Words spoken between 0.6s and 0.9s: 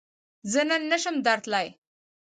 نن